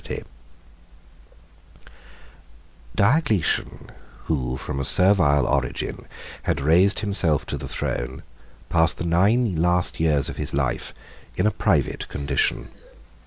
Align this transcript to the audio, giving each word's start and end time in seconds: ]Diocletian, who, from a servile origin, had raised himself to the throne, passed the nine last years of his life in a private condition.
]Diocletian, 2.95 3.91
who, 4.23 4.57
from 4.57 4.79
a 4.79 4.83
servile 4.83 5.45
origin, 5.45 6.07
had 6.41 6.59
raised 6.59 7.01
himself 7.01 7.45
to 7.45 7.55
the 7.55 7.67
throne, 7.67 8.23
passed 8.67 8.97
the 8.97 9.05
nine 9.05 9.57
last 9.57 9.99
years 9.99 10.27
of 10.27 10.37
his 10.37 10.55
life 10.55 10.95
in 11.37 11.45
a 11.45 11.51
private 11.51 12.07
condition. 12.07 12.69